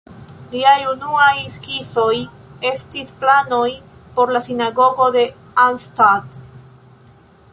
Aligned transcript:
Liaj 0.51 0.77
unuaj 0.91 1.41
skizoj 1.57 2.15
estis 2.69 3.13
planoj 3.25 3.69
por 4.15 4.33
la 4.37 4.43
Sinagogo 4.49 5.11
de 5.17 5.27
Arnstadt. 5.67 6.41